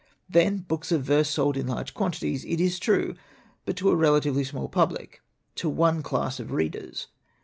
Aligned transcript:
Then 0.27 0.57
books 0.61 0.91
of 0.91 1.03
verse 1.03 1.29
sold 1.29 1.55
in 1.55 1.67
large 1.67 1.93
quantities, 1.93 2.43
it 2.45 2.59
is 2.59 2.79
true, 2.79 3.13
but 3.65 3.75
to 3.75 3.91
a 3.91 3.95
relatively 3.95 4.43
small 4.43 4.67
public, 4.67 5.21
to 5.57 5.69
one 5.69 6.01
class 6.01 6.39
of 6.39 6.51
readers. 6.51 7.05